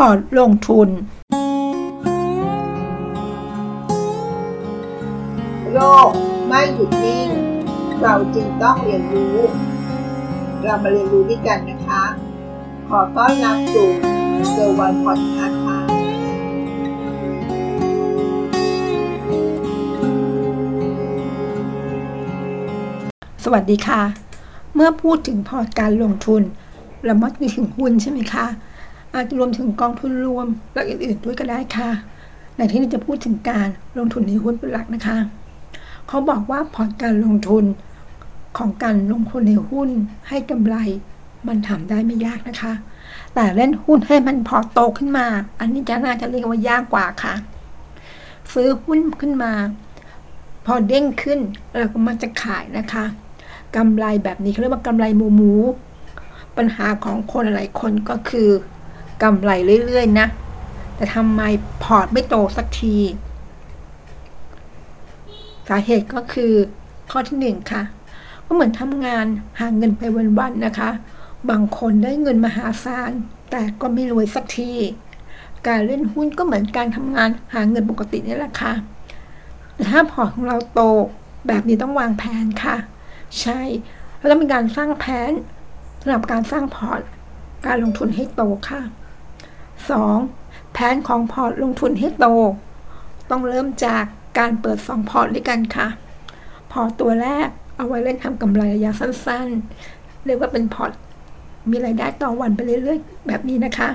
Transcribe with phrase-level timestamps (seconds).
[0.00, 0.88] พอร์ตลงทุน
[5.72, 6.10] โลก
[6.48, 7.28] ไม่หยุดนิ่ง
[8.02, 9.36] เราจึงต้องเรียนรู้
[10.62, 12.04] เรามาเรียนรู้ด้วยกันนะคะ
[12.88, 13.88] ขอต้อนรับสู่
[14.52, 15.78] เซอร์วันพอดคาสต์ค่ะ
[23.44, 24.02] สวัสดีค่ะ
[24.74, 26.42] เมื่อพูดถึงพอร์ตการลงทุน
[27.04, 28.46] เรามักนึกถึงหุ้นใช่ไหมคะ
[29.14, 31.90] อาจจะรวมถึงกองทุนรวมและอื่นๆด้วยก็ได้ค่ะ
[32.56, 35.18] ในที่นี้จะพูดถึงการลงทุนในหุ้นเป็นหลักนะคะ
[36.08, 37.64] เขาบอกว่าพอร์ตการลงทุน
[38.58, 39.88] ของการลงทุนในหุ้น
[40.28, 40.76] ให้กำไร
[41.48, 42.72] มันทำได้ไม่ยากนะคะ
[43.34, 45.26] แต่เล่นหุ้นให้มันพอโตขึ้นมา
[45.60, 47.34] อันนี้จะน่าจะเรียกว่ายากกว่าค่ะ
[48.52, 49.52] ซื้อหุ้นขึ้นมา
[50.66, 51.40] พอเด้งขึ้น
[51.78, 53.04] เราก็มักจะขายนะคะ
[53.76, 55.52] กำไรแบบนี้เขาเรียกว่ากำไรหมูหมู
[56.56, 58.48] ปัญหาของคนหลายคนก็คือ
[59.22, 59.50] กำไร
[59.86, 60.26] เรื่อยๆนะ
[60.96, 61.42] แต่ทำไม
[61.82, 62.96] พอร์ตไม่โตสักที
[65.68, 66.52] สาเหตุก็คือ
[67.10, 67.82] ข้อที่หนึ่งค่ะ
[68.46, 69.26] ก็เหมือนทำงาน
[69.60, 70.02] หาเงินไป
[70.38, 70.90] วันๆนะคะ
[71.50, 73.12] บางคนได้เงินมหาศาล
[73.50, 74.72] แต่ก็ไม่รวยสักที
[75.66, 78.72] การเล่นหุ้นก็เหมือนการทำงานหาเงินปกตินี่แหละค่ะ
[79.74, 80.80] แต่ถ้าพอร์ตของเราโต
[81.46, 82.76] แบบนี้ต้องวางแผนค่ะ
[83.40, 83.60] ใช่
[84.18, 85.32] แล้วต้องมีการสร้างแผน
[86.00, 87.00] สำหรับการสร้างพอร์ต
[87.66, 88.80] การลงทุนให้โตค่ะ
[90.08, 90.72] 2.
[90.72, 92.26] แผนของพอร์ตลงทุนให้โต
[93.30, 94.04] ต้องเริ่มจาก
[94.38, 95.88] การเปิด 2 พอร์ตด้วยกันค่ะ
[96.72, 100.92] พอร์ตตัวแรกเอาไว้เล่นทำกำไรระยะสั้นๆ เรียกว่าเป็นพอร์ต
[101.70, 103.90] มีรายได้ต่อวันไปเรื่อยๆ แบบนี้นะคะ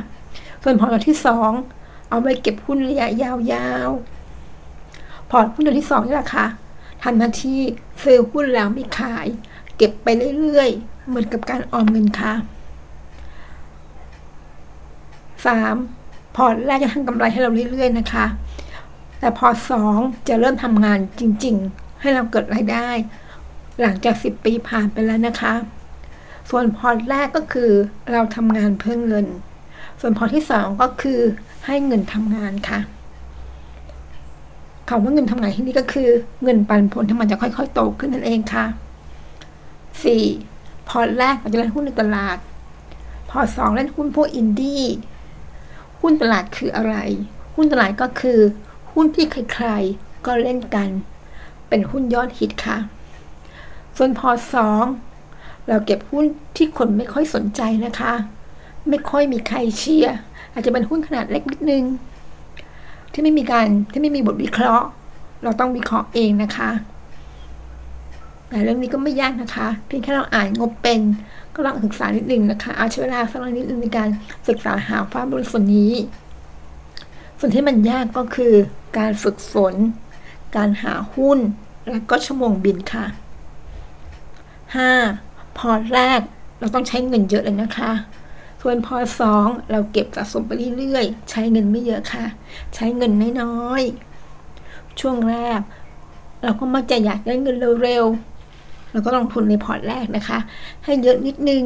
[0.64, 1.17] ส่วนพอร์ตตัวที่
[1.64, 6.45] 2 เอาไว้เก็บหุ้นระยะยาวๆ พอร์ตหุ้นตัวที่2นี่แหละค่ะ
[7.03, 7.59] ทำหน้าที่
[8.03, 9.28] ซื้อหุ้นแล้วไม่ขาย
[9.78, 10.08] เก็บไป
[10.39, 12.34] เรื่อยๆ เหมือนกับการออมเงินค่ะ
[15.50, 16.36] 3.
[16.36, 18.25] พอแรกจะทำกำไรให้เราเรื่อยๆนะคะ
[19.20, 19.97] แต่พอสอง
[20.28, 22.89] จะเริ่มทำงานจริงๆ ให้เราเกิดรายได้
[23.81, 25.53] หลังจาก 10 ปีผ่านไปแล้วนะคะ
[26.50, 27.72] ส่วนพอแรกก็คือ
[28.12, 29.25] เราทำงานเพื่อเงิน
[30.00, 31.19] ส่วนพอที่สองก็คือ
[31.66, 32.79] ให้เงินทำงานค่ะ
[34.90, 36.09] คำว่าเงินทำงานที่นี่ก็คือ
[36.44, 38.66] เงินปันผลที่มันจะค่อยๆโตขึ้นนั่นเองค่ะ
[40.22, 40.90] 4.
[40.90, 42.38] พอแรกเราจะเล่นหุ้นในตลาด
[43.29, 44.84] พอสองเล่นหุ้นพวกอินดี้
[46.01, 46.95] หุ้นตลาดคืออะไร
[47.56, 48.39] หุ้นตลาดก็คือ
[48.94, 50.89] หุ้นที่ใครๆก็เล่นกัน
[51.69, 52.78] เป็นหุ้นยอดฮิตค่ะ
[53.97, 54.84] ส่วนพอสอง
[55.67, 56.25] เราเก็บหุ้น
[56.57, 58.13] ที่คนไม่ค่อยสนใจนะคะ
[58.90, 60.16] ไม่ค่อยมีใครเชียร์
[60.53, 61.84] อาจจะเป็นหุ้นขนาดเล็กนิดนึง
[63.13, 64.88] ที่ไม่มีการที่ไม่มีบทวิเคราะห์
[65.44, 66.69] เราต้องวิเคราะห์เองนะคะ
[68.51, 71.01] แต่เรื่องนี้ก็ไม่ยากนะคะ เพียงแค่เราอ่านงบเป็น
[71.53, 74.09] ก็ลองศึกษานิดนึงนะคะ เอาใช้เวลาสักนิดนึงในการ
[74.47, 75.94] ศึกษาหาความรู้ส่วนนี้
[77.40, 78.53] ส่วนที่มันยากก็คือ
[78.97, 79.75] การฝึกฝน
[80.56, 81.40] การหาหุ้น
[81.90, 83.06] และก็ชั่วโมงบินค่ะ
[84.91, 85.57] 5.
[85.57, 86.19] พอแรก
[86.59, 87.91] เราต้องใช้เงินเยอะเลยนะคะ
[88.61, 92.25] ส่วนพอสองเราเก็บสะสมไปเรื่อยๆ ใช้เงินไม่เยอะค่ะ
[92.75, 93.11] ใช้เงิน
[93.41, 95.59] น้อยๆ ช่วงแรก
[96.44, 98.31] เราก็มักจะอยากได้เงินเร็วๆ
[98.91, 100.40] เราก็ลงทุนในพอร์ตแรกนะคะ
[100.84, 101.63] ให้เยอะนิดนึง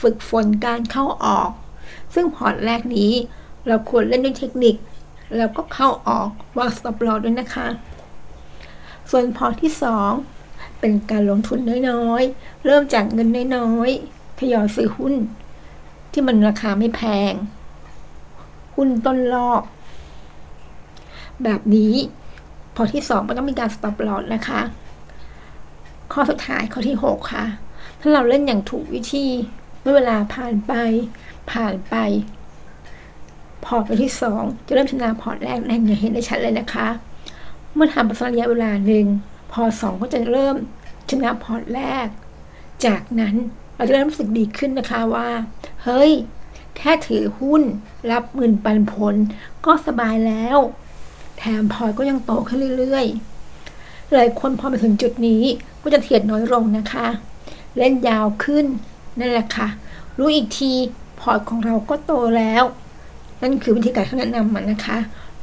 [0.00, 1.50] ฝึกฝนการเข้าออก
[2.14, 3.12] ซึ่งพอร์ตแรกนี้
[3.66, 4.76] เราควรเล่นด้วยเทคนิค
[5.36, 7.66] แล้วก็เข้าออกวาง stop loss ด้วยนะคะ
[9.10, 9.72] ส่วนพอร์ตที่
[10.26, 11.58] 2 เป็นการลงทุน
[11.90, 15.14] น้อยๆ เริ่มจากเงินน้อยๆทยอยซื้อหุ้น
[16.12, 17.32] ที่มันราคาไม่แพง
[18.74, 19.62] หุ้นต้นรอบ
[21.44, 21.94] แบบนี้
[22.74, 24.60] พอที่สองมันต้องมีการ stop loss นะคะ
[26.16, 27.46] ข้อสุดท้ายข้อที่ 6 ค่ะ
[28.00, 29.26] ถ้าเราเล่นอย่างถูกวิธี
[29.80, 30.72] เมื่อเวลาผ่านไป
[31.50, 31.96] ผ่านไป
[33.64, 36.88] พอร์ตตัวที่สองจะเริ่มชนะพอร์ตแรกนั่นอย่างเห็นได้ชัดเลยนะคะ
[37.74, 39.06] เมื่อทำไประยะเวลาหนึ่ง
[39.52, 40.56] พอร์ตสองก็จะเริ่ม
[41.10, 42.06] ชนะพอร์ตแรก
[42.86, 43.34] จากนั้น
[43.76, 45.28] เราจะเริ่มรู้สึกดีขึ้นนะคะว่า
[45.84, 46.12] เฮ้ย
[46.76, 47.62] แค่ถือหุ้น
[48.12, 49.14] รับเงินปันผล
[49.66, 50.58] ก็สบายแล้ว
[51.38, 53.33] แถมพอร์ตก็ยังโตขึ้นเรื่อยๆ
[54.12, 55.42] หลายคนพอมาถึงจุดนี้
[55.82, 57.06] ก็จะเทรดน้อยลงนะคะ
[57.76, 58.66] เล่นยาวขึ้น
[59.18, 59.68] นั่นแหละค่ะ
[60.18, 60.72] รู้อีกที
[61.20, 62.64] พอร์ตของเราก็โตแล้ว
[63.42, 64.98] นั่นคือวิธีการที่แนะนำมันนะคะ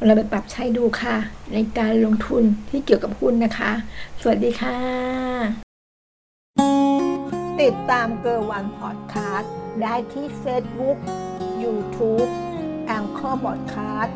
[0.05, 1.15] เราไปปรับใช้ดูค่ะ
[1.53, 3.71] ในการลงทุนที่เกี่ยวกับหุ้นนะคะ
[4.21, 4.77] สวัสดีค่ะ
[7.61, 10.97] ติดตามเกอร์วันพอดคาสต์ได้ที่ Facebook
[11.63, 12.29] YouTube
[12.85, 14.15] Anchor พอดคาสต์